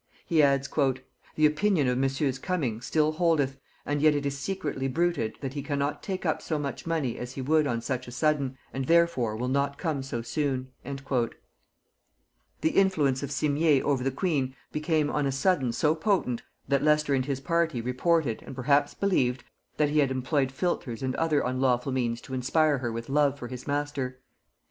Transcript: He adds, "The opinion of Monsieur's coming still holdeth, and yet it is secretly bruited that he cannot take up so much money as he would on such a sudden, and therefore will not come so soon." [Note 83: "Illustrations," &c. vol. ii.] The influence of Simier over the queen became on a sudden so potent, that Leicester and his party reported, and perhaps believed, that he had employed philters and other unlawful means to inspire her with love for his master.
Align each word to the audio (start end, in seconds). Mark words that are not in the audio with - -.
He 0.25 0.41
adds, 0.41 0.67
"The 0.67 1.45
opinion 1.45 1.87
of 1.87 1.95
Monsieur's 1.95 2.39
coming 2.39 2.81
still 2.81 3.11
holdeth, 3.11 3.59
and 3.85 4.01
yet 4.01 4.15
it 4.15 4.25
is 4.25 4.35
secretly 4.35 4.87
bruited 4.87 5.37
that 5.41 5.53
he 5.53 5.61
cannot 5.61 6.01
take 6.01 6.25
up 6.25 6.41
so 6.41 6.57
much 6.57 6.87
money 6.87 7.19
as 7.19 7.33
he 7.33 7.41
would 7.43 7.67
on 7.67 7.81
such 7.81 8.07
a 8.07 8.11
sudden, 8.11 8.57
and 8.73 8.85
therefore 8.87 9.35
will 9.37 9.47
not 9.47 9.77
come 9.77 10.01
so 10.01 10.23
soon." 10.23 10.69
[Note 10.83 10.91
83: 10.91 10.91
"Illustrations," 10.91 11.03
&c. 11.03 11.07
vol. 11.09 11.23
ii.] 11.23 12.59
The 12.73 12.79
influence 12.81 13.21
of 13.21 13.29
Simier 13.29 13.81
over 13.83 14.03
the 14.03 14.09
queen 14.09 14.55
became 14.71 15.11
on 15.11 15.27
a 15.27 15.31
sudden 15.31 15.71
so 15.71 15.93
potent, 15.93 16.41
that 16.67 16.81
Leicester 16.81 17.13
and 17.13 17.25
his 17.25 17.39
party 17.39 17.79
reported, 17.79 18.41
and 18.43 18.55
perhaps 18.55 18.95
believed, 18.95 19.43
that 19.77 19.89
he 19.89 19.99
had 19.99 20.09
employed 20.09 20.51
philters 20.51 21.03
and 21.03 21.13
other 21.17 21.41
unlawful 21.41 21.91
means 21.91 22.21
to 22.21 22.33
inspire 22.33 22.79
her 22.79 22.91
with 22.91 23.07
love 23.07 23.37
for 23.37 23.47
his 23.49 23.67
master. 23.67 24.17